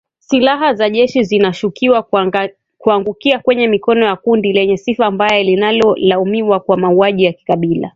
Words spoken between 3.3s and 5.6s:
kwenye mikono ya kundi lenye sifa mbaya